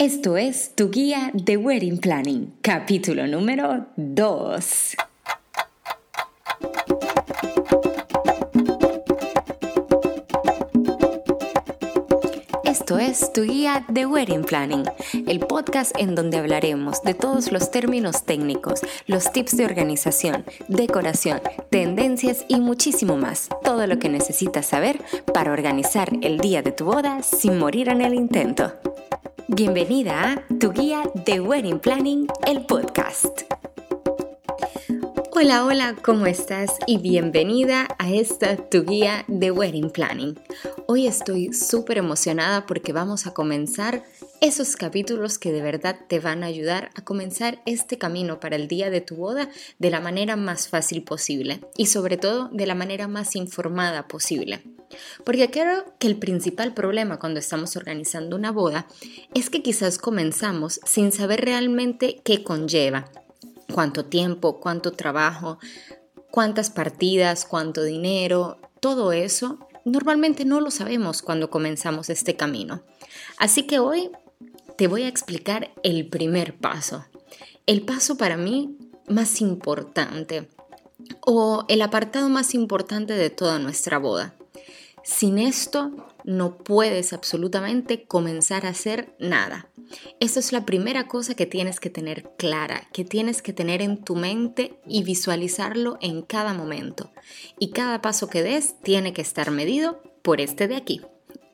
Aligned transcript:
Esto 0.00 0.36
es 0.36 0.76
tu 0.76 0.90
guía 0.92 1.32
de 1.34 1.56
Wedding 1.56 1.98
Planning, 1.98 2.54
capítulo 2.62 3.26
número 3.26 3.86
2. 3.96 4.94
Esto 12.62 12.98
es 13.00 13.32
tu 13.32 13.42
guía 13.42 13.84
de 13.88 14.06
Wedding 14.06 14.44
Planning, 14.44 14.84
el 15.26 15.40
podcast 15.40 15.90
en 15.98 16.14
donde 16.14 16.38
hablaremos 16.38 17.02
de 17.02 17.14
todos 17.14 17.50
los 17.50 17.72
términos 17.72 18.24
técnicos, 18.24 18.82
los 19.08 19.32
tips 19.32 19.56
de 19.56 19.64
organización, 19.64 20.44
decoración, 20.68 21.40
tendencias 21.70 22.44
y 22.46 22.60
muchísimo 22.60 23.16
más. 23.16 23.48
Todo 23.64 23.88
lo 23.88 23.98
que 23.98 24.08
necesitas 24.08 24.66
saber 24.66 25.00
para 25.34 25.50
organizar 25.50 26.08
el 26.22 26.38
día 26.38 26.62
de 26.62 26.70
tu 26.70 26.84
boda 26.84 27.24
sin 27.24 27.58
morir 27.58 27.88
en 27.88 28.00
el 28.00 28.14
intento. 28.14 28.72
Bienvenida 29.50 30.32
a 30.32 30.58
Tu 30.58 30.72
Guía 30.72 31.10
de 31.14 31.40
Wedding 31.40 31.78
Planning, 31.80 32.26
el 32.46 32.66
podcast. 32.66 33.44
Hola, 35.32 35.64
hola, 35.64 35.96
¿cómo 36.02 36.26
estás? 36.26 36.70
Y 36.86 36.98
bienvenida 36.98 37.88
a 37.98 38.12
esta 38.12 38.56
Tu 38.56 38.84
Guía 38.84 39.24
de 39.26 39.50
Wedding 39.50 39.88
Planning. 39.88 40.38
Hoy 40.86 41.06
estoy 41.06 41.54
súper 41.54 41.96
emocionada 41.96 42.66
porque 42.66 42.92
vamos 42.92 43.26
a 43.26 43.32
comenzar 43.32 44.04
esos 44.42 44.76
capítulos 44.76 45.38
que 45.38 45.50
de 45.50 45.62
verdad 45.62 45.96
te 46.08 46.20
van 46.20 46.44
a 46.44 46.46
ayudar 46.46 46.90
a 46.94 47.02
comenzar 47.02 47.62
este 47.64 47.96
camino 47.96 48.40
para 48.40 48.56
el 48.56 48.68
día 48.68 48.90
de 48.90 49.00
tu 49.00 49.16
boda 49.16 49.48
de 49.78 49.90
la 49.90 50.00
manera 50.00 50.36
más 50.36 50.68
fácil 50.68 51.04
posible 51.04 51.62
y 51.74 51.86
sobre 51.86 52.18
todo 52.18 52.50
de 52.52 52.66
la 52.66 52.74
manera 52.74 53.08
más 53.08 53.34
informada 53.34 54.08
posible. 54.08 54.62
Porque 55.24 55.50
creo 55.50 55.84
que 55.98 56.06
el 56.06 56.18
principal 56.18 56.74
problema 56.74 57.18
cuando 57.18 57.40
estamos 57.40 57.76
organizando 57.76 58.36
una 58.36 58.52
boda 58.52 58.86
es 59.34 59.50
que 59.50 59.62
quizás 59.62 59.98
comenzamos 59.98 60.80
sin 60.84 61.12
saber 61.12 61.42
realmente 61.42 62.20
qué 62.24 62.42
conlleva, 62.42 63.10
cuánto 63.72 64.04
tiempo, 64.04 64.60
cuánto 64.60 64.92
trabajo, 64.92 65.58
cuántas 66.30 66.70
partidas, 66.70 67.44
cuánto 67.44 67.82
dinero, 67.82 68.58
todo 68.80 69.12
eso 69.12 69.58
normalmente 69.84 70.44
no 70.44 70.60
lo 70.60 70.70
sabemos 70.70 71.22
cuando 71.22 71.50
comenzamos 71.50 72.10
este 72.10 72.36
camino. 72.36 72.82
Así 73.38 73.64
que 73.64 73.78
hoy 73.78 74.10
te 74.76 74.86
voy 74.86 75.02
a 75.02 75.08
explicar 75.08 75.72
el 75.82 76.08
primer 76.08 76.56
paso, 76.56 77.06
el 77.66 77.82
paso 77.82 78.16
para 78.16 78.36
mí 78.36 78.76
más 79.08 79.40
importante 79.40 80.48
o 81.20 81.64
el 81.68 81.82
apartado 81.82 82.28
más 82.28 82.54
importante 82.54 83.14
de 83.14 83.30
toda 83.30 83.58
nuestra 83.58 83.98
boda. 83.98 84.34
Sin 85.08 85.38
esto 85.38 85.90
no 86.24 86.58
puedes 86.58 87.14
absolutamente 87.14 88.04
comenzar 88.04 88.66
a 88.66 88.68
hacer 88.68 89.16
nada. 89.18 89.70
Esto 90.20 90.38
es 90.38 90.52
la 90.52 90.66
primera 90.66 91.08
cosa 91.08 91.34
que 91.34 91.46
tienes 91.46 91.80
que 91.80 91.88
tener 91.88 92.34
clara, 92.36 92.86
que 92.92 93.06
tienes 93.06 93.40
que 93.40 93.54
tener 93.54 93.80
en 93.80 94.04
tu 94.04 94.16
mente 94.16 94.78
y 94.86 95.04
visualizarlo 95.04 95.96
en 96.02 96.20
cada 96.20 96.52
momento. 96.52 97.10
Y 97.58 97.70
cada 97.70 98.02
paso 98.02 98.28
que 98.28 98.42
des 98.42 98.78
tiene 98.82 99.14
que 99.14 99.22
estar 99.22 99.50
medido 99.50 100.02
por 100.20 100.42
este 100.42 100.68
de 100.68 100.76
aquí. 100.76 101.00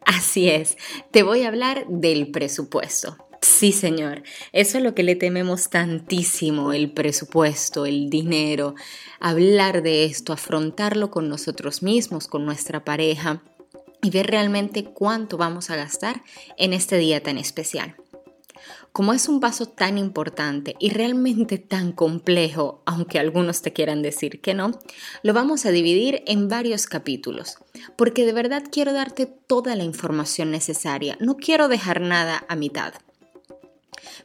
Así 0.05 0.50
es, 0.50 0.77
te 1.12 1.22
voy 1.22 1.44
a 1.44 1.48
hablar 1.48 1.86
del 1.86 2.32
presupuesto. 2.32 3.23
Sí, 3.56 3.70
señor, 3.70 4.24
eso 4.50 4.78
es 4.78 4.84
lo 4.84 4.97
que 4.97 5.05
le 5.05 5.14
tememos 5.14 5.70
tantísimo, 5.70 6.72
el 6.72 6.91
presupuesto, 6.91 7.86
el 7.86 8.10
dinero, 8.10 8.74
hablar 9.20 9.84
de 9.84 10.06
esto, 10.06 10.33
afrontarlo 10.33 11.12
con 11.12 11.28
nosotros 11.28 11.80
mismos, 11.80 12.27
con 12.27 12.44
nuestra 12.44 12.84
pareja 12.84 13.44
y 14.02 14.10
ver 14.10 14.27
realmente 14.27 14.82
cuánto 14.82 15.36
vamos 15.36 15.70
a 15.70 15.77
gastar 15.77 16.20
en 16.58 16.72
este 16.72 16.98
día 16.98 17.22
tan 17.22 17.38
especial. 17.38 17.94
Como 18.91 19.12
es 19.12 19.28
un 19.28 19.38
paso 19.38 19.66
tan 19.66 19.98
importante 19.98 20.75
y 20.80 20.91
realmente 20.91 21.58
tan 21.58 21.92
complejo, 21.92 22.82
aunque 22.86 23.20
algunos 23.20 23.62
te 23.62 23.72
quieran 23.72 24.02
decir 24.02 24.41
que 24.41 24.55
no, 24.55 24.72
lo 25.22 25.32
vamos 25.32 25.64
a 25.64 25.70
dividir 25.70 26.25
en 26.26 26.48
varios 26.48 26.88
capítulos, 26.88 27.59
porque 27.94 28.26
de 28.26 28.32
verdad 28.32 28.64
quiero 28.69 28.93
darte 28.93 29.26
toda 29.26 29.76
la 29.76 29.84
información 29.84 30.50
necesaria, 30.50 31.16
no 31.20 31.37
quiero 31.37 31.69
dejar 31.69 32.00
nada 32.00 32.44
a 32.48 32.56
mitad. 32.56 32.94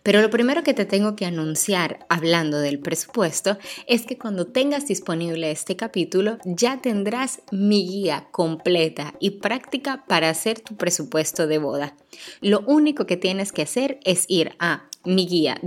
Pero 0.04 0.22
lo 0.22 0.30
primero 0.30 0.64
que 0.64 0.74
te 0.74 0.86
tengo 0.86 1.16
que 1.16 1.26
anunciar 1.26 2.06
hablando 2.10 2.60
del 2.60 2.80
presupuesto 2.80 3.58
es 3.88 4.06
que 4.06 4.18
cuando 4.18 4.48
tengas 4.48 4.88
disponible 4.88 5.52
este 5.52 5.76
capítulo 5.76 6.38
ya 6.46 6.82
tendrás 6.82 7.42
mi 7.52 7.88
guía 7.88 8.28
completa 8.32 9.14
y 9.20 9.32
práctica 9.32 10.04
para 10.08 10.30
hacer 10.30 10.60
tu 10.60 10.76
presupuesto 10.76 11.48
de 11.48 11.58
boda. 11.58 11.96
Lo 12.42 12.62
único 12.62 13.06
que 13.06 13.18
tienes 13.18 13.52
que 13.52 13.62
hacer 13.62 14.00
es 14.04 14.26
ir 14.28 14.54
a 14.60 14.89
miguiawp.com 15.06 15.66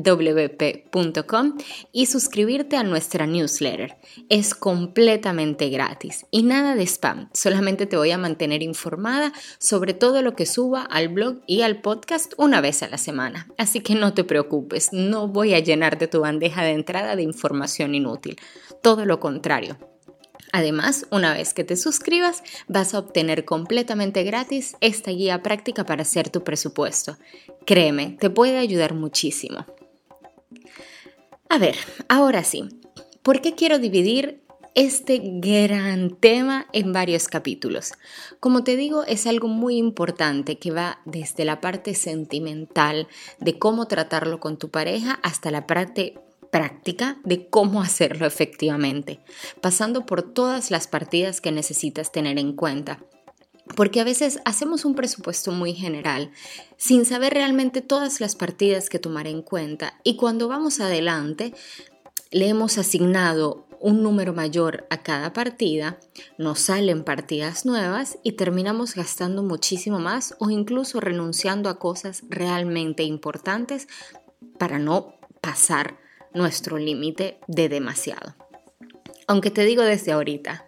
y 1.92 2.06
suscribirte 2.06 2.76
a 2.76 2.82
nuestra 2.82 3.26
newsletter. 3.26 3.96
Es 4.28 4.54
completamente 4.54 5.68
gratis 5.68 6.26
y 6.30 6.42
nada 6.42 6.74
de 6.74 6.86
spam, 6.86 7.28
solamente 7.32 7.86
te 7.86 7.96
voy 7.96 8.10
a 8.10 8.18
mantener 8.18 8.62
informada 8.62 9.32
sobre 9.58 9.94
todo 9.94 10.22
lo 10.22 10.34
que 10.34 10.46
suba 10.46 10.82
al 10.82 11.08
blog 11.08 11.40
y 11.46 11.62
al 11.62 11.80
podcast 11.80 12.34
una 12.36 12.60
vez 12.60 12.82
a 12.82 12.88
la 12.88 12.98
semana. 12.98 13.48
Así 13.58 13.80
que 13.80 13.94
no 13.94 14.14
te 14.14 14.24
preocupes, 14.24 14.92
no 14.92 15.28
voy 15.28 15.54
a 15.54 15.60
llenarte 15.60 16.08
tu 16.08 16.20
bandeja 16.20 16.62
de 16.62 16.72
entrada 16.72 17.16
de 17.16 17.22
información 17.22 17.94
inútil, 17.94 18.36
todo 18.82 19.04
lo 19.04 19.20
contrario. 19.20 19.91
Además, 20.52 21.06
una 21.10 21.32
vez 21.32 21.54
que 21.54 21.64
te 21.64 21.76
suscribas, 21.76 22.42
vas 22.68 22.92
a 22.92 22.98
obtener 22.98 23.46
completamente 23.46 24.22
gratis 24.22 24.76
esta 24.80 25.10
guía 25.10 25.42
práctica 25.42 25.84
para 25.84 26.02
hacer 26.02 26.28
tu 26.28 26.44
presupuesto. 26.44 27.16
Créeme, 27.64 28.18
te 28.20 28.28
puede 28.28 28.58
ayudar 28.58 28.92
muchísimo. 28.92 29.64
A 31.48 31.58
ver, 31.58 31.76
ahora 32.08 32.44
sí, 32.44 32.68
¿por 33.22 33.40
qué 33.40 33.54
quiero 33.54 33.78
dividir 33.78 34.42
este 34.74 35.20
gran 35.22 36.16
tema 36.16 36.66
en 36.74 36.92
varios 36.92 37.28
capítulos? 37.28 37.92
Como 38.38 38.62
te 38.62 38.76
digo, 38.76 39.04
es 39.04 39.26
algo 39.26 39.48
muy 39.48 39.76
importante 39.76 40.58
que 40.58 40.70
va 40.70 41.00
desde 41.06 41.46
la 41.46 41.62
parte 41.62 41.94
sentimental 41.94 43.08
de 43.38 43.58
cómo 43.58 43.86
tratarlo 43.88 44.38
con 44.38 44.58
tu 44.58 44.70
pareja 44.70 45.18
hasta 45.22 45.50
la 45.50 45.66
parte 45.66 46.18
práctica 46.52 47.16
de 47.24 47.48
cómo 47.48 47.80
hacerlo 47.80 48.26
efectivamente, 48.26 49.20
pasando 49.62 50.04
por 50.04 50.20
todas 50.22 50.70
las 50.70 50.86
partidas 50.86 51.40
que 51.40 51.50
necesitas 51.50 52.12
tener 52.12 52.38
en 52.38 52.52
cuenta. 52.52 53.00
Porque 53.74 54.02
a 54.02 54.04
veces 54.04 54.38
hacemos 54.44 54.84
un 54.84 54.94
presupuesto 54.94 55.50
muy 55.50 55.72
general 55.72 56.30
sin 56.76 57.06
saber 57.06 57.32
realmente 57.32 57.80
todas 57.80 58.20
las 58.20 58.36
partidas 58.36 58.90
que 58.90 58.98
tomar 58.98 59.26
en 59.26 59.40
cuenta 59.40 59.94
y 60.04 60.16
cuando 60.16 60.46
vamos 60.46 60.78
adelante 60.80 61.54
le 62.30 62.48
hemos 62.48 62.76
asignado 62.76 63.66
un 63.80 64.02
número 64.02 64.34
mayor 64.34 64.86
a 64.90 65.02
cada 65.02 65.32
partida, 65.32 65.98
nos 66.36 66.60
salen 66.60 67.02
partidas 67.02 67.64
nuevas 67.64 68.18
y 68.22 68.32
terminamos 68.32 68.94
gastando 68.94 69.42
muchísimo 69.42 70.00
más 70.00 70.36
o 70.38 70.50
incluso 70.50 71.00
renunciando 71.00 71.70
a 71.70 71.78
cosas 71.78 72.24
realmente 72.28 73.04
importantes 73.04 73.88
para 74.58 74.78
no 74.78 75.14
pasar 75.40 76.01
nuestro 76.34 76.78
límite 76.78 77.38
de 77.46 77.68
demasiado. 77.68 78.34
Aunque 79.26 79.50
te 79.50 79.64
digo 79.64 79.82
desde 79.82 80.12
ahorita, 80.12 80.66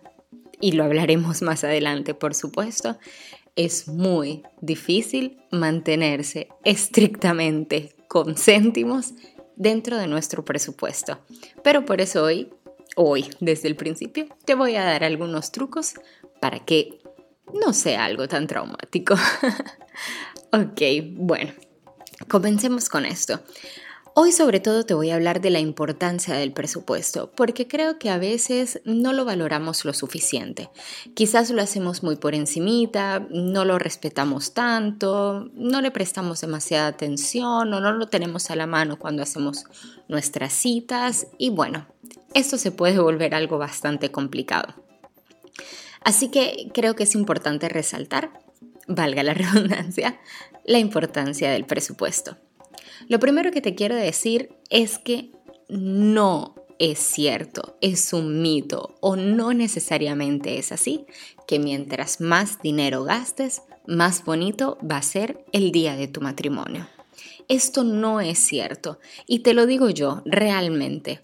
y 0.61 0.73
lo 0.73 0.85
hablaremos 0.85 1.43
más 1.43 1.65
adelante 1.65 2.15
por 2.15 2.35
supuesto, 2.35 2.99
es 3.57 3.89
muy 3.89 4.43
difícil 4.61 5.39
mantenerse 5.51 6.49
estrictamente 6.65 7.95
con 8.09 8.37
céntimos 8.37 9.13
dentro 9.57 9.97
de 9.99 10.07
nuestro 10.07 10.45
presupuesto. 10.45 11.19
Pero 11.63 11.85
por 11.85 12.01
eso 12.01 12.25
hoy, 12.25 12.51
hoy, 12.97 13.31
desde 13.41 13.69
el 13.69 13.77
principio, 13.77 14.27
te 14.45 14.55
voy 14.55 14.77
a 14.77 14.85
dar 14.85 15.05
algunos 15.05 15.53
trucos 15.53 15.95
para 16.41 16.61
que 16.61 17.01
no 17.53 17.73
sea 17.73 18.05
algo 18.05 18.27
tan 18.29 18.47
traumático. 18.47 19.15
ok, 20.53 20.81
bueno, 21.13 21.53
comencemos 22.29 22.89
con 22.89 23.05
esto. 23.05 23.41
Hoy 24.17 24.31
sobre 24.31 24.61
todo 24.61 24.87
te 24.87 24.95
voy 24.95 25.11
a 25.11 25.17
hablar 25.17 25.41
de 25.41 25.51
la 25.51 25.59
importancia 25.59 26.37
del 26.37 26.53
presupuesto, 26.53 27.33
porque 27.35 27.67
creo 27.67 27.99
que 27.99 28.11
a 28.11 28.19
veces 28.19 28.81
no 28.85 29.13
lo 29.13 29.25
valoramos 29.25 29.85
lo 29.85 29.93
suficiente. 29.93 30.71
Quizás 31.15 31.51
lo 31.51 31.61
hacemos 31.61 32.05
muy 32.05 32.15
por 32.15 32.37
encimita, 32.37 33.27
no 33.31 33.65
lo 33.65 33.77
respetamos 33.77 34.55
tanto, 34.55 35.51
no 35.55 35.81
le 35.81 35.91
prestamos 35.91 36.41
demasiada 36.41 36.87
atención 36.87 37.75
o 37.75 37.81
no 37.81 37.91
lo 37.91 38.07
tenemos 38.07 38.53
a 38.53 38.57
la 38.57 38.69
mano 38.69 39.01
cuando 39.01 39.21
hacemos 39.21 39.65
nuestras 40.07 40.53
citas 40.53 41.27
y 41.37 41.51
bueno, 41.51 41.89
esto 42.35 42.57
se 42.57 42.71
puede 42.71 43.01
volver 43.01 43.35
algo 43.35 43.59
bastante 43.59 44.13
complicado. 44.13 44.75
Así 46.03 46.29
que 46.29 46.71
creo 46.73 46.95
que 46.95 47.03
es 47.03 47.17
importante 47.17 47.69
resaltar, 47.69 48.31
valga 48.87 49.25
la 49.25 49.35
redundancia, 49.35 50.21
la 50.65 50.79
importancia 50.79 51.51
del 51.51 51.65
presupuesto. 51.65 52.37
Lo 53.09 53.19
primero 53.19 53.51
que 53.51 53.61
te 53.61 53.75
quiero 53.75 53.95
decir 53.95 54.51
es 54.71 54.99
que 54.99 55.31
no 55.69 56.55
es 56.79 56.99
cierto, 56.99 57.77
es 57.81 58.13
un 58.13 58.43
mito 58.43 58.97
o 59.01 59.17
no 59.17 59.53
necesariamente 59.53 60.59
es 60.59 60.73
así, 60.73 61.07
que 61.47 61.59
mientras 61.59 62.21
más 62.21 62.61
dinero 62.63 63.05
gastes, 63.05 63.63
más 63.87 64.25
bonito 64.25 64.79
va 64.89 64.99
a 64.99 65.03
ser 65.03 65.45
el 65.53 65.73
día 65.73 65.97
de 65.97 66.09
tu 66.09 66.21
matrimonio. 66.21 66.89
Esto 67.49 67.85
no 67.85 68.21
es 68.21 68.39
cierto. 68.39 68.99
Y 69.27 69.41
te 69.41 69.55
lo 69.55 69.67
digo 69.67 69.91
yo, 69.91 70.23
realmente. 70.25 71.21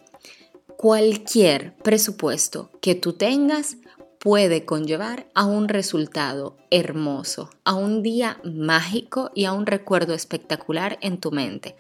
Cualquier 0.77 1.75
presupuesto 1.77 2.71
que 2.81 2.95
tú 2.95 3.15
tengas 3.15 3.77
puede 4.21 4.67
conllevar 4.67 5.27
a 5.35 5.47
un 5.47 5.69
resultado 5.69 6.59
hermoso, 6.71 7.49
a 7.65 7.75
un 7.75 8.03
día 8.03 8.39
mágico 8.45 9.31
y 9.35 9.47
a 9.47 9.53
un 9.53 9.65
recuerdo 9.65 10.13
espectacular 10.13 10.99
en 11.01 11.19
tu 11.19 11.33
mente. 11.33 11.75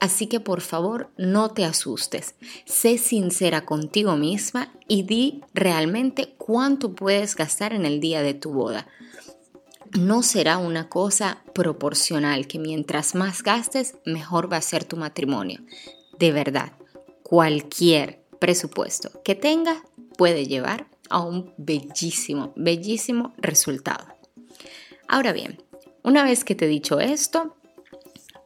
Así 0.00 0.26
que 0.26 0.40
por 0.40 0.62
favor 0.62 1.10
no 1.18 1.50
te 1.50 1.66
asustes, 1.66 2.34
sé 2.64 2.96
sincera 2.96 3.66
contigo 3.66 4.16
misma 4.16 4.72
y 4.88 5.02
di 5.02 5.42
realmente 5.52 6.34
cuánto 6.38 6.94
puedes 6.94 7.36
gastar 7.36 7.74
en 7.74 7.84
el 7.84 8.00
día 8.00 8.22
de 8.22 8.34
tu 8.34 8.52
boda. 8.52 8.88
No 9.96 10.22
será 10.22 10.56
una 10.56 10.88
cosa 10.88 11.44
proporcional 11.52 12.46
que 12.46 12.58
mientras 12.58 13.14
más 13.14 13.42
gastes, 13.42 13.96
mejor 14.06 14.50
va 14.50 14.56
a 14.56 14.62
ser 14.62 14.84
tu 14.84 14.96
matrimonio. 14.96 15.60
De 16.18 16.32
verdad, 16.32 16.72
cualquier 17.22 18.24
presupuesto 18.40 19.10
que 19.22 19.34
tenga 19.34 19.84
puede 20.16 20.46
llevar 20.46 20.86
a 21.10 21.20
un 21.20 21.52
bellísimo, 21.56 22.52
bellísimo 22.56 23.34
resultado. 23.38 24.06
Ahora 25.08 25.32
bien, 25.32 25.62
una 26.02 26.24
vez 26.24 26.44
que 26.44 26.54
te 26.54 26.64
he 26.64 26.68
dicho 26.68 27.00
esto, 27.00 27.56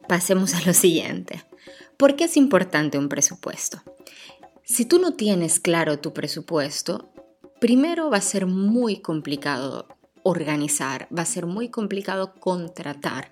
pasemos 0.07 0.53
a 0.53 0.61
lo 0.65 0.73
siguiente. 0.73 1.43
¿Por 1.97 2.15
qué 2.15 2.25
es 2.25 2.37
importante 2.37 2.97
un 2.97 3.09
presupuesto? 3.09 3.81
Si 4.63 4.85
tú 4.85 4.99
no 4.99 5.13
tienes 5.13 5.59
claro 5.59 5.99
tu 5.99 6.13
presupuesto, 6.13 7.09
primero 7.59 8.09
va 8.09 8.17
a 8.17 8.21
ser 8.21 8.45
muy 8.45 9.01
complicado 9.01 9.87
organizar, 10.23 11.07
va 11.15 11.21
a 11.21 11.25
ser 11.25 11.45
muy 11.45 11.69
complicado 11.69 12.35
contratar 12.35 13.31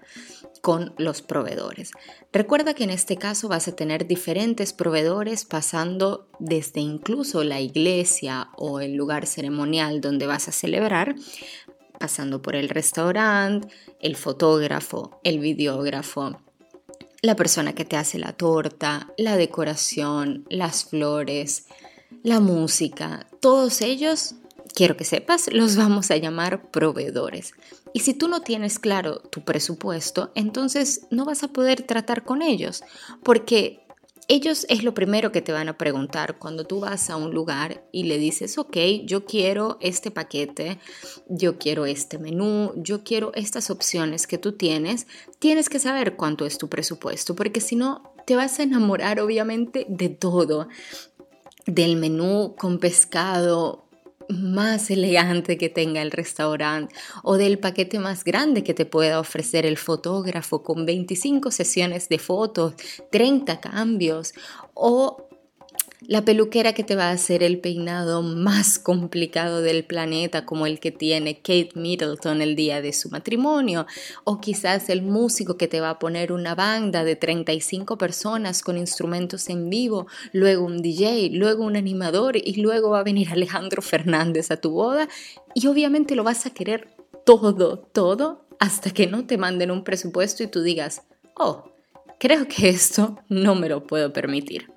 con 0.65 0.95
los 0.97 1.21
proveedores. 1.21 1.91
Recuerda 2.33 2.73
que 2.73 2.85
en 2.85 2.89
este 2.89 3.17
caso 3.17 3.47
vas 3.47 3.67
a 3.67 3.75
tener 3.75 4.07
diferentes 4.07 4.73
proveedores 4.73 5.45
pasando 5.45 6.27
desde 6.39 6.81
incluso 6.81 7.43
la 7.43 7.61
iglesia 7.61 8.49
o 8.57 8.79
el 8.79 8.95
lugar 8.95 9.27
ceremonial 9.27 10.01
donde 10.01 10.25
vas 10.25 10.47
a 10.47 10.51
celebrar, 10.51 11.13
pasando 11.99 12.41
por 12.41 12.55
el 12.55 12.69
restaurante, 12.69 13.67
el 13.99 14.15
fotógrafo, 14.15 15.19
el 15.23 15.37
videógrafo, 15.37 16.41
la 17.21 17.35
persona 17.35 17.73
que 17.73 17.85
te 17.85 17.97
hace 17.97 18.17
la 18.17 18.33
torta, 18.33 19.13
la 19.19 19.37
decoración, 19.37 20.47
las 20.49 20.85
flores, 20.85 21.67
la 22.23 22.39
música, 22.39 23.27
todos 23.39 23.81
ellos 23.81 24.33
quiero 24.75 24.97
que 24.97 25.05
sepas, 25.05 25.51
los 25.51 25.75
vamos 25.77 26.11
a 26.11 26.17
llamar 26.17 26.69
proveedores. 26.69 27.53
Y 27.93 28.01
si 28.01 28.13
tú 28.13 28.27
no 28.27 28.41
tienes 28.41 28.77
claro 28.77 29.19
tu 29.19 29.43
presupuesto, 29.43 30.31
entonces 30.35 31.07
no 31.09 31.25
vas 31.25 31.43
a 31.43 31.47
poder 31.47 31.81
tratar 31.83 32.23
con 32.25 32.41
ellos, 32.41 32.83
porque 33.23 33.85
ellos 34.27 34.65
es 34.69 34.83
lo 34.83 34.93
primero 34.93 35.31
que 35.31 35.41
te 35.41 35.51
van 35.51 35.69
a 35.69 35.77
preguntar 35.77 36.39
cuando 36.39 36.65
tú 36.65 36.79
vas 36.79 37.09
a 37.09 37.15
un 37.15 37.33
lugar 37.33 37.87
y 37.91 38.03
le 38.03 38.17
dices, 38.17 38.57
ok, 38.57 38.75
yo 39.05 39.25
quiero 39.25 39.77
este 39.81 40.11
paquete, 40.11 40.79
yo 41.29 41.57
quiero 41.57 41.85
este 41.85 42.17
menú, 42.17 42.73
yo 42.75 43.03
quiero 43.03 43.31
estas 43.35 43.69
opciones 43.69 44.27
que 44.27 44.39
tú 44.39 44.53
tienes, 44.53 45.07
tienes 45.39 45.69
que 45.69 45.79
saber 45.79 46.15
cuánto 46.15 46.45
es 46.45 46.57
tu 46.57 46.69
presupuesto, 46.69 47.35
porque 47.35 47.61
si 47.61 47.75
no, 47.75 48.13
te 48.25 48.35
vas 48.35 48.59
a 48.59 48.63
enamorar 48.63 49.19
obviamente 49.19 49.85
de 49.87 50.09
todo, 50.09 50.67
del 51.67 51.95
menú 51.95 52.55
con 52.57 52.79
pescado 52.79 53.84
más 54.29 54.89
elegante 54.89 55.57
que 55.57 55.69
tenga 55.69 56.01
el 56.01 56.11
restaurante 56.11 56.93
o 57.23 57.37
del 57.37 57.59
paquete 57.59 57.99
más 57.99 58.23
grande 58.23 58.63
que 58.63 58.73
te 58.73 58.85
pueda 58.85 59.19
ofrecer 59.19 59.65
el 59.65 59.77
fotógrafo 59.77 60.63
con 60.63 60.85
25 60.85 61.51
sesiones 61.51 62.09
de 62.09 62.19
fotos, 62.19 62.73
30 63.11 63.59
cambios 63.59 64.33
o 64.73 65.29
la 66.07 66.23
peluquera 66.23 66.73
que 66.73 66.83
te 66.83 66.95
va 66.95 67.09
a 67.09 67.11
hacer 67.11 67.43
el 67.43 67.59
peinado 67.59 68.21
más 68.21 68.79
complicado 68.79 69.61
del 69.61 69.83
planeta, 69.85 70.45
como 70.45 70.65
el 70.65 70.79
que 70.79 70.91
tiene 70.91 71.37
Kate 71.37 71.71
Middleton 71.75 72.41
el 72.41 72.55
día 72.55 72.81
de 72.81 72.93
su 72.93 73.09
matrimonio, 73.09 73.85
o 74.23 74.39
quizás 74.39 74.89
el 74.89 75.01
músico 75.01 75.57
que 75.57 75.67
te 75.67 75.81
va 75.81 75.91
a 75.91 75.99
poner 75.99 76.31
una 76.31 76.55
banda 76.55 77.03
de 77.03 77.15
35 77.15 77.97
personas 77.97 78.61
con 78.61 78.77
instrumentos 78.77 79.49
en 79.49 79.69
vivo, 79.69 80.07
luego 80.31 80.65
un 80.65 80.81
DJ, 80.81 81.29
luego 81.31 81.63
un 81.63 81.75
animador 81.75 82.37
y 82.37 82.61
luego 82.61 82.91
va 82.91 82.99
a 82.99 83.03
venir 83.03 83.29
Alejandro 83.31 83.81
Fernández 83.81 84.51
a 84.51 84.57
tu 84.57 84.71
boda 84.71 85.07
y 85.53 85.67
obviamente 85.67 86.15
lo 86.15 86.23
vas 86.23 86.45
a 86.45 86.51
querer 86.51 86.89
todo, 87.25 87.79
todo, 87.79 88.45
hasta 88.59 88.91
que 88.91 89.07
no 89.07 89.25
te 89.25 89.37
manden 89.37 89.71
un 89.71 89.83
presupuesto 89.83 90.43
y 90.43 90.47
tú 90.47 90.61
digas, 90.61 91.03
oh, 91.35 91.71
creo 92.19 92.47
que 92.47 92.69
esto 92.69 93.17
no 93.29 93.55
me 93.55 93.69
lo 93.69 93.85
puedo 93.85 94.13
permitir. 94.13 94.69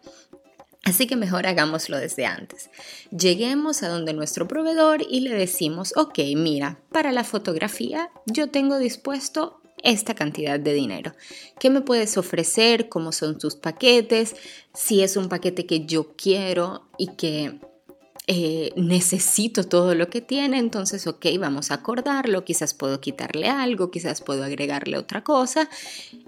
Así 0.84 1.06
que 1.06 1.16
mejor 1.16 1.46
hagámoslo 1.46 1.98
desde 1.98 2.24
antes. 2.24 2.70
Lleguemos 3.10 3.82
a 3.82 3.88
donde 3.88 4.14
nuestro 4.14 4.48
proveedor 4.48 5.02
y 5.08 5.20
le 5.20 5.34
decimos, 5.34 5.92
ok, 5.96 6.18
mira, 6.36 6.78
para 6.92 7.12
la 7.12 7.24
fotografía 7.24 8.10
yo 8.26 8.48
tengo 8.48 8.78
dispuesto 8.78 9.60
esta 9.82 10.14
cantidad 10.14 10.58
de 10.58 10.74
dinero. 10.74 11.14
¿Qué 11.58 11.70
me 11.70 11.80
puedes 11.80 12.16
ofrecer? 12.16 12.88
¿Cómo 12.88 13.12
son 13.12 13.38
tus 13.38 13.54
paquetes? 13.54 14.36
Si 14.74 15.02
es 15.02 15.16
un 15.16 15.28
paquete 15.28 15.66
que 15.66 15.86
yo 15.86 16.14
quiero 16.16 16.88
y 16.96 17.08
que 17.08 17.60
eh, 18.26 18.72
necesito 18.76 19.64
todo 19.64 19.94
lo 19.94 20.08
que 20.08 20.20
tiene, 20.20 20.58
entonces, 20.58 21.06
ok, 21.06 21.26
vamos 21.38 21.70
a 21.70 21.74
acordarlo, 21.74 22.44
quizás 22.44 22.74
puedo 22.74 23.00
quitarle 23.00 23.48
algo, 23.48 23.90
quizás 23.90 24.20
puedo 24.20 24.44
agregarle 24.44 24.98
otra 24.98 25.24
cosa 25.24 25.68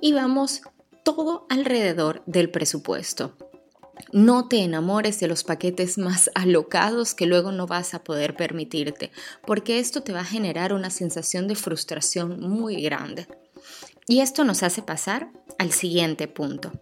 y 0.01 0.13
vamos 0.13 0.63
todo 1.05 1.47
alrededor 1.51 2.23
del 2.27 2.51
presupuesto. 2.51 3.37
No 4.13 4.49
te 4.49 4.59
enamores 4.63 5.21
de 5.21 5.29
los 5.29 5.45
paquetes 5.45 5.99
más 5.99 6.31
alocados 6.35 7.15
que 7.15 7.27
luego 7.27 7.53
no 7.53 7.67
vas 7.67 7.95
a 7.95 8.03
poder 8.03 8.35
permitirte, 8.35 9.11
porque 9.47 9.79
esto 9.79 10.03
te 10.03 10.13
va 10.13 10.21
a 10.21 10.25
generar 10.25 10.73
una 10.73 10.91
sensación 10.91 11.49
de 11.49 11.55
frustración 11.55 12.41
muy 12.41 12.83
grande. 12.83 13.27
Y 14.07 14.21
esto 14.21 14.45
nos 14.45 14.63
hace 14.63 14.83
pasar 14.83 15.31
al 15.59 15.73
siguiente 15.73 16.29
punto. 16.29 16.73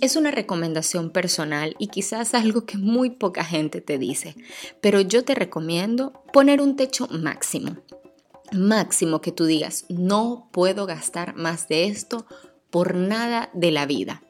Es 0.00 0.16
una 0.16 0.30
recomendación 0.30 1.10
personal 1.10 1.74
y 1.78 1.88
quizás 1.88 2.34
algo 2.34 2.66
que 2.66 2.78
muy 2.78 3.10
poca 3.10 3.44
gente 3.44 3.80
te 3.80 3.98
dice, 3.98 4.36
pero 4.80 5.00
yo 5.00 5.24
te 5.24 5.34
recomiendo 5.34 6.12
poner 6.32 6.60
un 6.60 6.76
techo 6.76 7.08
máximo. 7.10 7.76
Máximo 8.52 9.20
que 9.20 9.32
tú 9.32 9.44
digas, 9.44 9.86
no 9.88 10.48
puedo 10.52 10.86
gastar 10.86 11.34
más 11.34 11.68
de 11.68 11.86
esto 11.86 12.26
por 12.70 12.94
nada 12.94 13.50
de 13.54 13.70
la 13.70 13.86
vida. 13.86 14.22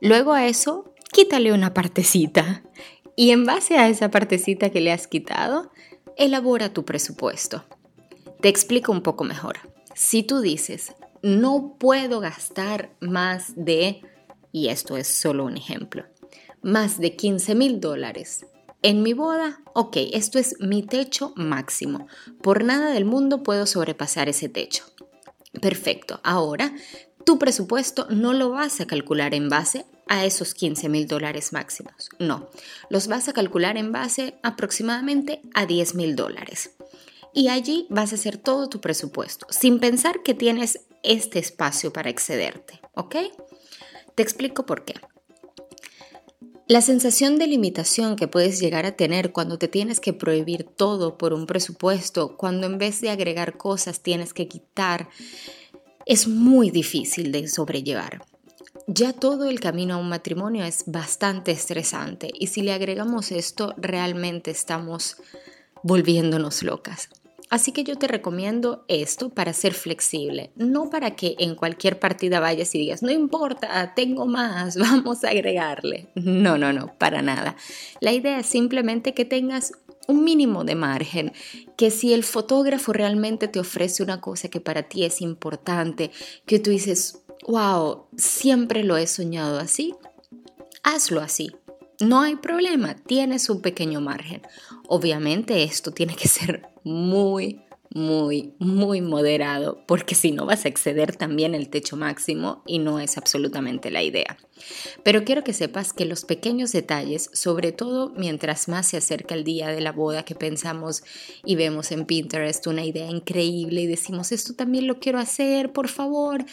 Luego 0.00 0.32
a 0.32 0.46
eso 0.46 0.93
quítale 1.14 1.52
una 1.52 1.72
partecita 1.72 2.64
y 3.14 3.30
en 3.30 3.46
base 3.46 3.78
a 3.78 3.88
esa 3.88 4.10
partecita 4.10 4.70
que 4.70 4.80
le 4.80 4.90
has 4.90 5.06
quitado, 5.06 5.70
elabora 6.16 6.72
tu 6.72 6.84
presupuesto. 6.84 7.64
Te 8.40 8.48
explico 8.48 8.90
un 8.90 9.00
poco 9.00 9.22
mejor. 9.22 9.58
Si 9.94 10.24
tú 10.24 10.40
dices, 10.40 10.92
no 11.22 11.76
puedo 11.78 12.18
gastar 12.18 12.90
más 13.00 13.52
de, 13.54 14.02
y 14.50 14.70
esto 14.70 14.96
es 14.96 15.06
solo 15.06 15.44
un 15.44 15.56
ejemplo, 15.56 16.04
más 16.62 16.98
de 16.98 17.14
15 17.14 17.54
mil 17.54 17.80
dólares 17.80 18.44
en 18.82 19.02
mi 19.02 19.12
boda, 19.12 19.62
ok, 19.72 19.96
esto 20.12 20.38
es 20.40 20.56
mi 20.60 20.82
techo 20.82 21.32
máximo. 21.36 22.06
Por 22.42 22.64
nada 22.64 22.90
del 22.90 23.04
mundo 23.04 23.42
puedo 23.42 23.66
sobrepasar 23.66 24.28
ese 24.28 24.48
techo. 24.48 24.84
Perfecto, 25.62 26.20
ahora 26.24 26.74
tu 27.24 27.38
presupuesto 27.38 28.08
no 28.10 28.32
lo 28.32 28.50
vas 28.50 28.80
a 28.80 28.86
calcular 28.86 29.32
en 29.32 29.48
base 29.48 29.86
a 30.08 30.24
esos 30.24 30.54
15 30.54 30.88
mil 30.88 31.06
dólares 31.06 31.52
máximos. 31.52 32.08
No, 32.18 32.48
los 32.90 33.08
vas 33.08 33.28
a 33.28 33.32
calcular 33.32 33.76
en 33.76 33.92
base 33.92 34.34
aproximadamente 34.42 35.40
a 35.54 35.66
10 35.66 35.94
mil 35.94 36.16
dólares. 36.16 36.70
Y 37.32 37.48
allí 37.48 37.86
vas 37.90 38.12
a 38.12 38.14
hacer 38.14 38.38
todo 38.38 38.68
tu 38.68 38.80
presupuesto, 38.80 39.46
sin 39.50 39.80
pensar 39.80 40.22
que 40.22 40.34
tienes 40.34 40.80
este 41.02 41.38
espacio 41.38 41.92
para 41.92 42.10
excederte, 42.10 42.80
¿ok? 42.94 43.16
Te 44.14 44.22
explico 44.22 44.64
por 44.66 44.84
qué. 44.84 44.94
La 46.66 46.80
sensación 46.80 47.38
de 47.38 47.46
limitación 47.46 48.16
que 48.16 48.28
puedes 48.28 48.58
llegar 48.58 48.86
a 48.86 48.96
tener 48.96 49.32
cuando 49.32 49.58
te 49.58 49.68
tienes 49.68 50.00
que 50.00 50.14
prohibir 50.14 50.64
todo 50.64 51.18
por 51.18 51.34
un 51.34 51.46
presupuesto, 51.46 52.36
cuando 52.38 52.66
en 52.66 52.78
vez 52.78 53.02
de 53.02 53.10
agregar 53.10 53.58
cosas 53.58 54.00
tienes 54.00 54.32
que 54.32 54.48
quitar, 54.48 55.10
es 56.06 56.26
muy 56.26 56.70
difícil 56.70 57.32
de 57.32 57.48
sobrellevar 57.48 58.24
ya 58.86 59.12
todo 59.12 59.48
el 59.48 59.60
camino 59.60 59.94
a 59.94 59.98
un 59.98 60.08
matrimonio 60.08 60.64
es 60.64 60.84
bastante 60.86 61.52
estresante 61.52 62.30
y 62.32 62.48
si 62.48 62.62
le 62.62 62.72
agregamos 62.72 63.32
esto 63.32 63.74
realmente 63.76 64.50
estamos 64.50 65.16
volviéndonos 65.82 66.62
locas. 66.62 67.08
Así 67.50 67.72
que 67.72 67.84
yo 67.84 67.96
te 67.96 68.08
recomiendo 68.08 68.84
esto 68.88 69.28
para 69.28 69.52
ser 69.52 69.74
flexible, 69.74 70.50
no 70.56 70.90
para 70.90 71.12
que 71.14 71.36
en 71.38 71.54
cualquier 71.54 71.98
partida 72.00 72.40
vayas 72.40 72.74
y 72.74 72.78
digas, 72.78 73.02
no 73.02 73.12
importa, 73.12 73.92
tengo 73.94 74.26
más, 74.26 74.76
vamos 74.78 75.24
a 75.24 75.28
agregarle. 75.28 76.08
No, 76.14 76.58
no, 76.58 76.72
no, 76.72 76.92
para 76.98 77.22
nada. 77.22 77.54
La 78.00 78.12
idea 78.12 78.40
es 78.40 78.46
simplemente 78.46 79.14
que 79.14 79.24
tengas 79.24 79.72
un 80.08 80.24
mínimo 80.24 80.64
de 80.64 80.74
margen, 80.74 81.32
que 81.76 81.90
si 81.90 82.12
el 82.12 82.24
fotógrafo 82.24 82.92
realmente 82.92 83.48
te 83.48 83.60
ofrece 83.60 84.02
una 84.02 84.20
cosa 84.20 84.48
que 84.48 84.60
para 84.60 84.84
ti 84.84 85.04
es 85.04 85.20
importante, 85.20 86.10
que 86.46 86.58
tú 86.58 86.70
dices, 86.70 87.23
wow, 87.46 88.06
siempre 88.16 88.84
lo 88.84 88.96
he 88.96 89.06
soñado 89.06 89.58
así, 89.58 89.94
hazlo 90.82 91.20
así. 91.20 91.52
No 92.00 92.20
hay 92.20 92.36
problema, 92.36 92.96
tienes 92.96 93.48
un 93.48 93.62
pequeño 93.62 94.00
margen. 94.00 94.42
Obviamente 94.88 95.62
esto 95.62 95.92
tiene 95.92 96.16
que 96.16 96.28
ser 96.28 96.68
muy, 96.82 97.64
muy, 97.94 98.54
muy 98.58 99.00
moderado, 99.00 99.84
porque 99.86 100.16
si 100.16 100.32
no 100.32 100.46
vas 100.46 100.64
a 100.64 100.68
exceder 100.68 101.14
también 101.14 101.54
el 101.54 101.68
techo 101.68 101.96
máximo 101.96 102.62
y 102.66 102.80
no 102.80 102.98
es 102.98 103.16
absolutamente 103.16 103.92
la 103.92 104.02
idea. 104.02 104.36
Pero 105.04 105.24
quiero 105.24 105.44
que 105.44 105.52
sepas 105.52 105.92
que 105.92 106.04
los 106.04 106.24
pequeños 106.24 106.72
detalles, 106.72 107.30
sobre 107.32 107.70
todo 107.70 108.12
mientras 108.16 108.66
más 108.68 108.88
se 108.88 108.96
acerca 108.96 109.36
el 109.36 109.44
día 109.44 109.68
de 109.68 109.80
la 109.80 109.92
boda 109.92 110.24
que 110.24 110.34
pensamos 110.34 111.04
y 111.44 111.54
vemos 111.54 111.92
en 111.92 112.04
Pinterest 112.04 112.66
una 112.66 112.84
idea 112.84 113.08
increíble 113.08 113.82
y 113.82 113.86
decimos, 113.86 114.32
esto 114.32 114.54
también 114.54 114.88
lo 114.88 114.98
quiero 114.98 115.20
hacer, 115.20 115.72
por 115.72 115.86
favor. 115.86 116.44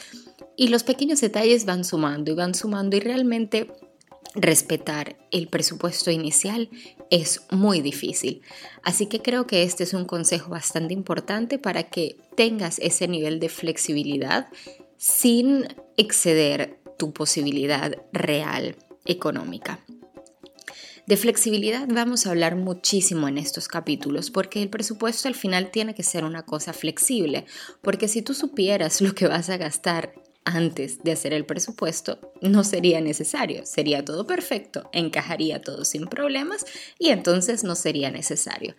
Y 0.56 0.68
los 0.68 0.84
pequeños 0.84 1.22
detalles 1.22 1.66
van 1.66 1.84
sumando 1.84 2.32
y 2.32 2.36
van 2.36 2.54
sumando 2.54 2.98
y 2.98 3.00
realmente 3.00 3.72
respetar 4.36 5.18
el 5.32 5.48
presupuesto 5.48 6.12
inicial 6.12 6.70
es 7.10 7.42
muy 7.52 7.82
difícil. 7.82 8.42
Así 8.84 9.08
que 9.08 9.22
creo 9.22 9.48
que 9.48 9.64
este 9.64 9.84
es 9.84 9.94
un 9.94 10.06
consejo 10.06 10.52
bastante 10.52 10.94
importante 10.94 11.60
para 11.60 11.84
que 11.84 12.18
tengas 12.36 12.80
ese 12.80 13.08
nivel 13.08 13.40
de 13.40 13.50
flexibilidad 13.50 14.48
sin 14.98 15.68
exceder 15.98 16.80
tu 16.98 17.12
posibilidad 17.12 17.96
real 18.14 18.76
económica. 19.06 19.84
De 21.08 21.18
flexibilidad 21.18 21.88
vamos 21.90 22.26
a 22.26 22.30
hablar 22.30 22.56
muchísimo 22.56 23.28
en 23.28 23.38
estos 23.38 23.68
capítulos 23.68 24.30
porque 24.30 24.62
el 24.62 24.70
presupuesto 24.70 25.28
al 25.28 25.36
final 25.36 25.72
tiene 25.72 25.96
que 25.96 26.04
ser 26.04 26.24
una 26.24 26.44
cosa 26.44 26.74
flexible, 26.74 27.46
porque 27.82 28.08
si 28.08 28.22
tú 28.22 28.34
supieras 28.34 29.02
lo 29.02 29.14
que 29.14 29.28
vas 29.28 29.50
a 29.50 29.58
gastar 29.58 30.14
antes 30.46 31.04
de 31.04 31.12
hacer 31.12 31.34
el 31.34 31.46
presupuesto, 31.46 32.34
no 32.42 32.64
sería 32.64 33.00
necesario, 33.02 33.66
sería 33.66 34.04
todo 34.04 34.26
perfecto, 34.26 34.90
encajaría 34.92 35.62
todo 35.62 35.86
sin 35.86 36.08
problemas 36.08 36.66
y 36.98 37.10
entonces 37.10 37.64
no 37.64 37.76
sería 37.76 38.12
necesario. 38.12 38.76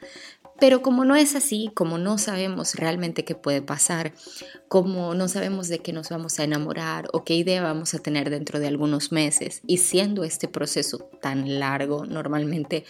Pero 0.63 0.81
como 0.81 1.05
no 1.05 1.17
es 1.17 1.35
así, 1.35 1.73
como 1.75 1.99
no 1.99 2.19
sabemos 2.19 2.77
realmente 2.77 3.25
qué 3.25 3.35
puede 3.35 3.63
pasar, 3.63 4.13
como 4.69 5.13
no 5.13 5.27
sabemos 5.27 5.67
de 5.67 5.81
qué 5.81 5.93
nos 5.93 6.11
vamos 6.11 6.39
a 6.39 6.45
enamorar 6.45 7.09
o 7.13 7.25
qué 7.25 7.35
idea 7.35 7.65
vamos 7.65 7.95
a 7.95 7.99
tener 7.99 8.31
dentro 8.31 8.61
de 8.61 8.69
algunos 8.69 9.11
meses, 9.11 9.61
y 9.67 9.79
siendo 9.79 10.23
este 10.23 10.47
proceso 10.47 10.99
tan 11.21 11.59
largo, 11.59 12.07
normalmente 12.07 12.85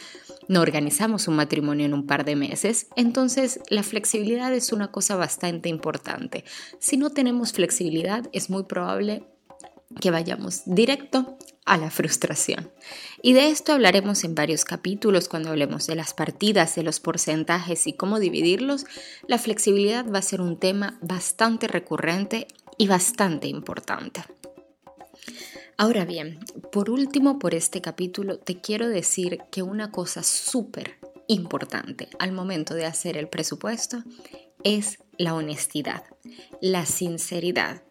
no 0.48 0.60
organizamos 0.60 1.28
un 1.28 1.36
matrimonio 1.36 1.86
en 1.86 1.94
un 1.94 2.06
par 2.06 2.26
de 2.26 2.36
meses, 2.36 2.88
entonces 2.94 3.58
la 3.70 3.82
flexibilidad 3.82 4.52
es 4.52 4.70
una 4.74 4.92
cosa 4.92 5.16
bastante 5.16 5.70
importante. 5.70 6.44
Si 6.78 6.98
no 6.98 7.08
tenemos 7.08 7.54
flexibilidad, 7.54 8.28
es 8.34 8.50
muy 8.50 8.64
probable 8.64 9.24
que 9.98 10.10
vayamos 10.10 10.60
directo 10.66 11.38
a 11.64 11.76
la 11.76 11.90
frustración. 11.90 12.70
Y 13.22 13.34
de 13.34 13.48
esto 13.48 13.72
hablaremos 13.72 14.24
en 14.24 14.34
varios 14.34 14.64
capítulos 14.64 15.28
cuando 15.28 15.50
hablemos 15.50 15.86
de 15.86 15.94
las 15.94 16.12
partidas, 16.14 16.74
de 16.74 16.82
los 16.82 17.00
porcentajes 17.00 17.86
y 17.86 17.92
cómo 17.92 18.18
dividirlos. 18.18 18.84
La 19.26 19.38
flexibilidad 19.38 20.04
va 20.10 20.18
a 20.18 20.22
ser 20.22 20.40
un 20.40 20.58
tema 20.58 20.98
bastante 21.02 21.68
recurrente 21.68 22.48
y 22.78 22.88
bastante 22.88 23.46
importante. 23.46 24.24
Ahora 25.76 26.04
bien, 26.04 26.38
por 26.70 26.90
último, 26.90 27.38
por 27.38 27.54
este 27.54 27.80
capítulo, 27.80 28.38
te 28.38 28.60
quiero 28.60 28.88
decir 28.88 29.38
que 29.50 29.62
una 29.62 29.90
cosa 29.90 30.22
súper 30.22 30.98
importante 31.28 32.08
al 32.18 32.32
momento 32.32 32.74
de 32.74 32.86
hacer 32.86 33.16
el 33.16 33.28
presupuesto 33.28 34.02
es 34.64 34.98
la 35.16 35.34
honestidad, 35.34 36.04
la 36.60 36.86
sinceridad. 36.86 37.82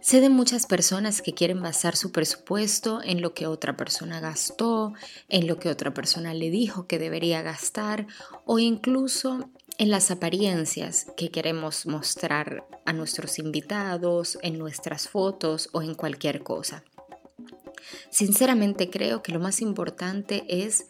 Sé 0.00 0.22
de 0.22 0.30
muchas 0.30 0.66
personas 0.66 1.20
que 1.20 1.34
quieren 1.34 1.60
basar 1.60 1.94
su 1.94 2.10
presupuesto 2.10 3.02
en 3.02 3.20
lo 3.20 3.34
que 3.34 3.46
otra 3.46 3.76
persona 3.76 4.18
gastó, 4.18 4.94
en 5.28 5.46
lo 5.46 5.58
que 5.58 5.68
otra 5.68 5.92
persona 5.92 6.32
le 6.32 6.48
dijo 6.48 6.86
que 6.86 6.98
debería 6.98 7.42
gastar 7.42 8.06
o 8.46 8.58
incluso 8.58 9.50
en 9.76 9.90
las 9.90 10.10
apariencias 10.10 11.06
que 11.18 11.30
queremos 11.30 11.86
mostrar 11.86 12.64
a 12.86 12.94
nuestros 12.94 13.38
invitados, 13.38 14.38
en 14.42 14.58
nuestras 14.58 15.08
fotos 15.08 15.68
o 15.72 15.82
en 15.82 15.94
cualquier 15.94 16.42
cosa. 16.42 16.82
Sinceramente 18.08 18.88
creo 18.88 19.22
que 19.22 19.32
lo 19.32 19.40
más 19.40 19.60
importante 19.60 20.44
es 20.48 20.86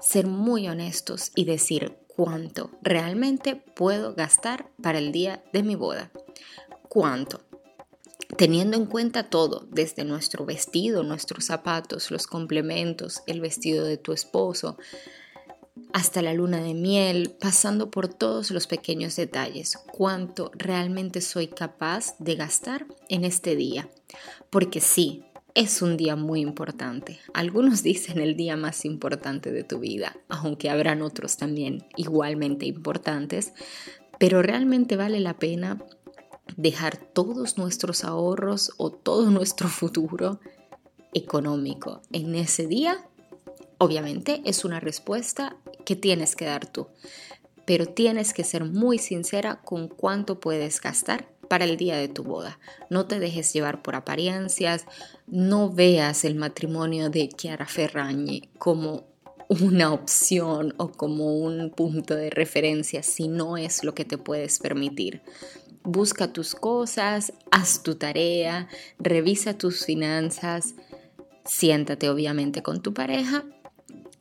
ser 0.00 0.26
muy 0.26 0.68
honestos 0.68 1.32
y 1.34 1.44
decir 1.46 1.96
cuánto 2.06 2.70
realmente 2.80 3.56
puedo 3.56 4.14
gastar 4.14 4.70
para 4.80 4.98
el 4.98 5.10
día 5.10 5.42
de 5.52 5.62
mi 5.64 5.74
boda. 5.74 6.12
¿Cuánto? 6.88 7.40
Teniendo 8.42 8.76
en 8.76 8.86
cuenta 8.86 9.30
todo, 9.30 9.68
desde 9.70 10.02
nuestro 10.04 10.44
vestido, 10.44 11.04
nuestros 11.04 11.44
zapatos, 11.44 12.10
los 12.10 12.26
complementos, 12.26 13.22
el 13.28 13.40
vestido 13.40 13.84
de 13.84 13.98
tu 13.98 14.12
esposo, 14.12 14.76
hasta 15.92 16.22
la 16.22 16.34
luna 16.34 16.60
de 16.60 16.74
miel, 16.74 17.36
pasando 17.40 17.92
por 17.92 18.08
todos 18.08 18.50
los 18.50 18.66
pequeños 18.66 19.14
detalles, 19.14 19.78
cuánto 19.92 20.50
realmente 20.56 21.20
soy 21.20 21.46
capaz 21.46 22.16
de 22.18 22.34
gastar 22.34 22.88
en 23.08 23.24
este 23.24 23.54
día. 23.54 23.88
Porque 24.50 24.80
sí, 24.80 25.22
es 25.54 25.80
un 25.80 25.96
día 25.96 26.16
muy 26.16 26.40
importante. 26.40 27.20
Algunos 27.34 27.82
dicen 27.84 28.18
el 28.18 28.34
día 28.34 28.56
más 28.56 28.84
importante 28.84 29.52
de 29.52 29.62
tu 29.62 29.78
vida, 29.78 30.16
aunque 30.28 30.68
habrán 30.68 31.02
otros 31.02 31.36
también 31.36 31.84
igualmente 31.94 32.66
importantes, 32.66 33.52
pero 34.18 34.42
realmente 34.42 34.96
vale 34.96 35.20
la 35.20 35.38
pena 35.38 35.78
dejar 36.56 36.96
todos 36.96 37.58
nuestros 37.58 38.04
ahorros 38.04 38.72
o 38.76 38.90
todo 38.90 39.30
nuestro 39.30 39.68
futuro 39.68 40.40
económico 41.14 42.02
en 42.12 42.34
ese 42.34 42.66
día? 42.66 43.06
Obviamente 43.78 44.42
es 44.44 44.64
una 44.64 44.80
respuesta 44.80 45.56
que 45.84 45.96
tienes 45.96 46.36
que 46.36 46.44
dar 46.44 46.66
tú, 46.66 46.88
pero 47.66 47.86
tienes 47.86 48.32
que 48.32 48.44
ser 48.44 48.64
muy 48.64 48.98
sincera 48.98 49.60
con 49.62 49.88
cuánto 49.88 50.40
puedes 50.40 50.80
gastar 50.80 51.28
para 51.48 51.64
el 51.64 51.76
día 51.76 51.96
de 51.96 52.08
tu 52.08 52.22
boda. 52.22 52.58
No 52.88 53.06
te 53.06 53.18
dejes 53.18 53.52
llevar 53.52 53.82
por 53.82 53.94
apariencias, 53.94 54.86
no 55.26 55.70
veas 55.70 56.24
el 56.24 56.34
matrimonio 56.34 57.10
de 57.10 57.28
Chiara 57.28 57.66
Ferragni 57.66 58.48
como 58.58 59.04
una 59.48 59.92
opción 59.92 60.74
o 60.78 60.92
como 60.92 61.36
un 61.36 61.70
punto 61.70 62.14
de 62.14 62.30
referencia 62.30 63.02
si 63.02 63.28
no 63.28 63.56
es 63.56 63.84
lo 63.84 63.94
que 63.94 64.04
te 64.04 64.16
puedes 64.16 64.58
permitir 64.60 65.22
busca 65.84 66.32
tus 66.32 66.54
cosas, 66.54 67.32
haz 67.50 67.82
tu 67.82 67.96
tarea, 67.96 68.68
revisa 68.98 69.54
tus 69.54 69.84
finanzas, 69.84 70.74
siéntate 71.44 72.08
obviamente 72.08 72.62
con 72.62 72.82
tu 72.82 72.94
pareja 72.94 73.44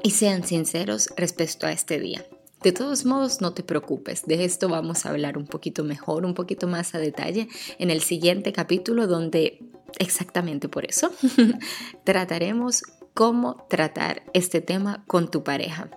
y 0.03 0.11
sean 0.11 0.43
sinceros 0.43 1.09
respecto 1.15 1.67
a 1.67 1.71
este 1.71 1.99
día. 1.99 2.25
De 2.63 2.71
todos 2.71 3.05
modos, 3.05 3.41
no 3.41 3.53
te 3.53 3.63
preocupes, 3.63 4.25
de 4.25 4.45
esto 4.45 4.69
vamos 4.69 5.05
a 5.05 5.09
hablar 5.09 5.37
un 5.37 5.47
poquito 5.47 5.83
mejor, 5.83 6.25
un 6.25 6.35
poquito 6.35 6.67
más 6.67 6.93
a 6.93 6.99
detalle 6.99 7.47
en 7.79 7.89
el 7.89 8.01
siguiente 8.01 8.53
capítulo 8.53 9.07
donde 9.07 9.59
exactamente 9.97 10.69
por 10.69 10.85
eso 10.85 11.11
trataremos 12.03 12.83
cómo 13.13 13.65
tratar 13.67 14.23
este 14.33 14.61
tema 14.61 15.03
con 15.07 15.31
tu 15.31 15.43
pareja. 15.43 15.89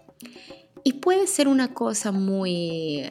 Y 0.84 0.94
puede 0.94 1.26
ser 1.26 1.48
una 1.48 1.72
cosa 1.72 2.12
muy 2.12 3.10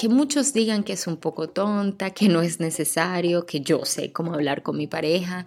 que 0.00 0.08
muchos 0.08 0.54
digan 0.54 0.82
que 0.82 0.94
es 0.94 1.06
un 1.06 1.18
poco 1.18 1.50
tonta, 1.50 2.08
que 2.12 2.30
no 2.30 2.40
es 2.40 2.58
necesario, 2.58 3.44
que 3.44 3.60
yo 3.60 3.84
sé 3.84 4.12
cómo 4.12 4.32
hablar 4.32 4.62
con 4.62 4.78
mi 4.78 4.86
pareja, 4.86 5.44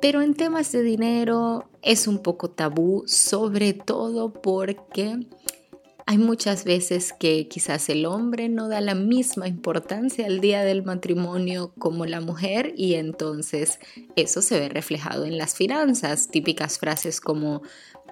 pero 0.00 0.20
en 0.20 0.34
temas 0.34 0.72
de 0.72 0.82
dinero 0.82 1.70
es 1.80 2.08
un 2.08 2.18
poco 2.18 2.50
tabú, 2.50 3.04
sobre 3.06 3.72
todo 3.72 4.32
porque 4.32 5.20
hay 6.06 6.18
muchas 6.18 6.64
veces 6.64 7.12
que 7.12 7.46
quizás 7.46 7.88
el 7.88 8.04
hombre 8.04 8.48
no 8.48 8.66
da 8.66 8.80
la 8.80 8.96
misma 8.96 9.46
importancia 9.46 10.26
al 10.26 10.40
día 10.40 10.64
del 10.64 10.82
matrimonio 10.82 11.72
como 11.78 12.04
la 12.04 12.20
mujer 12.20 12.74
y 12.76 12.94
entonces 12.94 13.78
eso 14.16 14.42
se 14.42 14.58
ve 14.58 14.70
reflejado 14.70 15.24
en 15.24 15.38
las 15.38 15.54
finanzas, 15.54 16.26
típicas 16.26 16.80
frases 16.80 17.20
como 17.20 17.62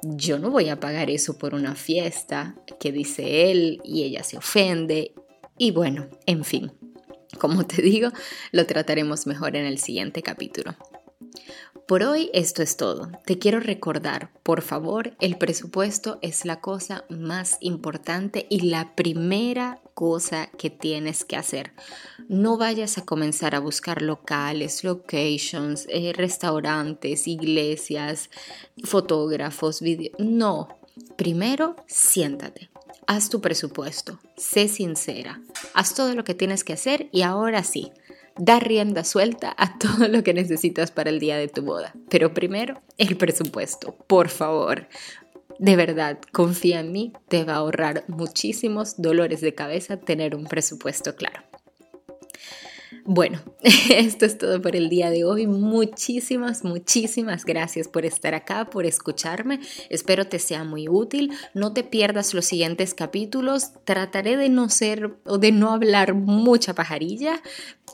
yo 0.04 0.38
no 0.38 0.52
voy 0.52 0.68
a 0.68 0.78
pagar 0.78 1.10
eso 1.10 1.38
por 1.38 1.54
una 1.54 1.74
fiesta, 1.74 2.54
que 2.78 2.92
dice 2.92 3.50
él 3.50 3.80
y 3.82 4.04
ella 4.04 4.22
se 4.22 4.36
ofende 4.36 5.12
y 5.58 5.70
bueno, 5.70 6.08
en 6.26 6.44
fin, 6.44 6.72
como 7.38 7.66
te 7.66 7.82
digo, 7.82 8.10
lo 8.52 8.66
trataremos 8.66 9.26
mejor 9.26 9.56
en 9.56 9.66
el 9.66 9.78
siguiente 9.78 10.22
capítulo. 10.22 10.76
Por 11.86 12.04
hoy 12.04 12.30
esto 12.32 12.62
es 12.62 12.76
todo. 12.76 13.10
Te 13.26 13.38
quiero 13.38 13.60
recordar, 13.60 14.30
por 14.42 14.62
favor, 14.62 15.16
el 15.20 15.36
presupuesto 15.36 16.18
es 16.22 16.44
la 16.44 16.60
cosa 16.60 17.04
más 17.10 17.58
importante 17.60 18.46
y 18.48 18.60
la 18.60 18.94
primera 18.94 19.80
cosa 19.92 20.46
que 20.56 20.70
tienes 20.70 21.24
que 21.24 21.36
hacer. 21.36 21.72
No 22.28 22.56
vayas 22.56 22.98
a 22.98 23.04
comenzar 23.04 23.54
a 23.54 23.60
buscar 23.60 24.00
locales, 24.00 24.84
locations, 24.84 25.86
eh, 25.90 26.12
restaurantes, 26.14 27.26
iglesias, 27.26 28.30
fotógrafos, 28.84 29.82
vídeos. 29.82 30.14
No, 30.18 30.68
primero 31.16 31.76
siéntate. 31.88 32.71
Haz 33.06 33.28
tu 33.28 33.40
presupuesto, 33.40 34.20
sé 34.36 34.68
sincera, 34.68 35.40
haz 35.74 35.94
todo 35.94 36.14
lo 36.14 36.24
que 36.24 36.34
tienes 36.34 36.64
que 36.64 36.72
hacer 36.72 37.08
y 37.12 37.22
ahora 37.22 37.64
sí, 37.64 37.92
dar 38.36 38.66
rienda 38.66 39.04
suelta 39.04 39.54
a 39.56 39.78
todo 39.78 40.08
lo 40.08 40.22
que 40.22 40.34
necesitas 40.34 40.90
para 40.90 41.10
el 41.10 41.20
día 41.20 41.36
de 41.36 41.48
tu 41.48 41.62
boda. 41.62 41.94
Pero 42.08 42.34
primero, 42.34 42.80
el 42.98 43.16
presupuesto, 43.16 43.96
por 44.06 44.28
favor. 44.28 44.88
De 45.58 45.76
verdad, 45.76 46.18
confía 46.32 46.80
en 46.80 46.92
mí, 46.92 47.12
te 47.28 47.44
va 47.44 47.54
a 47.54 47.56
ahorrar 47.56 48.04
muchísimos 48.08 49.00
dolores 49.00 49.40
de 49.40 49.54
cabeza 49.54 49.96
tener 49.96 50.34
un 50.34 50.44
presupuesto 50.44 51.14
claro. 51.14 51.42
Bueno, 53.04 53.40
esto 53.62 54.26
es 54.26 54.38
todo 54.38 54.62
por 54.62 54.76
el 54.76 54.88
día 54.88 55.10
de 55.10 55.24
hoy. 55.24 55.48
Muchísimas, 55.48 56.62
muchísimas 56.62 57.44
gracias 57.44 57.88
por 57.88 58.06
estar 58.06 58.32
acá, 58.34 58.70
por 58.70 58.86
escucharme. 58.86 59.58
Espero 59.90 60.28
te 60.28 60.38
sea 60.38 60.62
muy 60.62 60.88
útil. 60.88 61.32
No 61.52 61.72
te 61.72 61.82
pierdas 61.82 62.32
los 62.32 62.44
siguientes 62.44 62.94
capítulos. 62.94 63.72
Trataré 63.84 64.36
de 64.36 64.48
no 64.48 64.68
ser 64.68 65.16
o 65.24 65.38
de 65.38 65.50
no 65.50 65.72
hablar 65.72 66.14
mucha 66.14 66.74
pajarilla, 66.74 67.42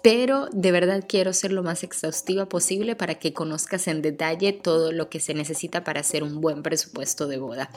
pero 0.02 0.46
de 0.52 0.72
verdad 0.72 1.04
quiero 1.08 1.32
ser 1.32 1.52
lo 1.52 1.62
más 1.62 1.82
exhaustiva 1.84 2.48
posible 2.48 2.94
para 2.94 3.14
que 3.16 3.32
conozcas 3.32 3.88
en 3.88 4.02
detalle 4.02 4.52
todo 4.52 4.92
lo 4.92 5.08
que 5.08 5.20
se 5.20 5.32
necesita 5.32 5.84
para 5.84 6.00
hacer 6.00 6.22
un 6.22 6.40
buen 6.42 6.62
presupuesto 6.62 7.26
de 7.26 7.38
boda. 7.38 7.70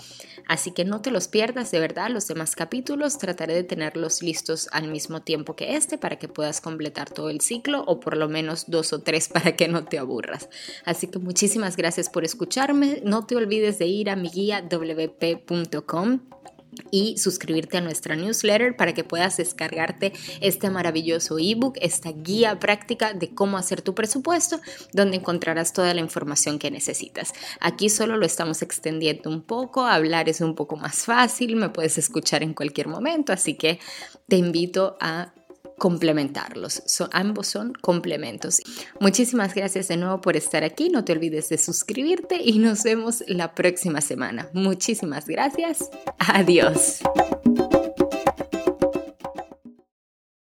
Así 0.48 0.72
que 0.72 0.86
no 0.86 1.02
te 1.02 1.12
los 1.12 1.28
pierdas, 1.28 1.72
de 1.72 1.80
verdad, 1.80 2.10
los 2.10 2.28
demás 2.28 2.56
capítulos 2.56 3.18
trataré 3.18 3.54
de 3.54 3.64
tenerlos 3.64 4.22
listos 4.22 4.68
al 4.72 4.90
mismo 4.90 5.22
tiempo 5.22 5.56
que 5.56 5.76
este 5.76 5.98
para 5.98 6.18
que 6.20 6.28
puedas 6.28 6.60
completar 6.60 7.10
el 7.30 7.42
ciclo 7.42 7.84
o 7.86 8.00
por 8.00 8.18
lo 8.18 8.30
menos 8.30 8.66
dos 8.68 8.94
o 8.94 9.00
tres 9.00 9.28
para 9.34 9.56
que 9.56 9.68
no 9.68 9.86
te 9.86 10.00
aburras. 10.00 10.50
Así 10.86 11.08
que 11.08 11.20
muchísimas 11.20 11.78
gracias 11.78 12.10
por 12.10 12.24
escucharme. 12.24 13.02
No 13.04 13.26
te 13.26 13.36
olvides 13.36 13.80
de 13.80 13.88
ir 13.88 14.10
a 14.10 14.16
mi 14.16 14.30
guía 14.30 14.62
wp.com 14.62 16.20
y 16.90 17.18
suscribirte 17.18 17.78
a 17.78 17.82
nuestra 17.82 18.16
newsletter 18.16 18.76
para 18.76 18.94
que 18.94 19.04
puedas 19.04 19.38
descargarte 19.38 20.14
este 20.40 20.70
maravilloso 20.70 21.38
ebook, 21.40 21.78
esta 21.82 22.12
guía 22.12 22.60
práctica 22.60 23.14
de 23.14 23.34
cómo 23.34 23.58
hacer 23.58 23.82
tu 23.82 23.94
presupuesto, 23.94 24.60
donde 24.94 25.18
encontrarás 25.18 25.74
toda 25.74 25.94
la 25.94 26.02
información 26.02 26.60
que 26.60 26.72
necesitas. 26.72 27.34
Aquí 27.60 27.90
solo 27.90 28.18
lo 28.18 28.26
estamos 28.26 28.62
extendiendo 28.62 29.30
un 29.30 29.42
poco, 29.42 29.86
hablar 29.86 30.30
es 30.30 30.42
un 30.42 30.56
poco 30.56 30.78
más 30.78 31.06
fácil, 31.06 31.56
me 31.56 31.70
puedes 31.70 31.98
escuchar 31.98 32.44
en 32.44 32.54
cualquier 32.54 32.88
momento, 32.88 33.34
así 33.34 33.56
que 33.56 33.80
te 34.28 34.38
invito 34.38 34.98
a 35.02 35.34
complementarlos. 35.82 36.84
ambos 37.12 37.48
son 37.48 37.74
complementos. 37.74 38.62
Muchísimas 39.00 39.56
gracias 39.56 39.88
de 39.88 39.98
nuevo 39.98 40.22
por 40.22 40.38
estar 40.38 40.64
aquí. 40.64 40.90
No 40.90 41.04
te 41.04 41.12
olvides 41.12 41.50
de 41.50 41.58
suscribirte 41.58 42.40
y 42.40 42.60
nos 42.60 42.84
vemos 42.84 43.24
la 43.26 43.56
próxima 43.56 44.00
semana. 44.00 44.48
Muchísimas 44.54 45.26
gracias. 45.26 45.90
Adiós. 46.20 47.00